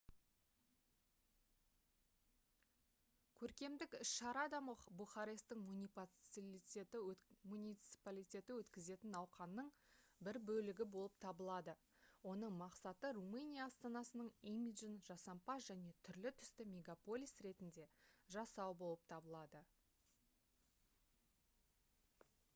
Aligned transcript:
көркемдік 3.41 3.91
іс-шара 4.03 4.45
да 4.53 4.59
бухаресттің 5.01 5.59
муниципалитеті 7.41 8.55
өткізетін 8.61 9.13
науқанның 9.17 9.69
бір 10.29 10.39
бөлігі 10.47 10.87
болып 10.95 11.19
табылады 11.27 11.75
оның 12.33 12.57
мақсаты 12.63 13.13
румыния 13.19 13.67
астанасының 13.69 14.33
имиджін 14.53 14.97
жасампаз 15.11 15.69
және 15.73 15.93
түрлі-түсті 16.09 16.69
мегаполис 16.73 17.35
ретінде 17.49 17.85
жасау 18.37 18.73
болып 18.83 19.05
табылады 19.13 19.63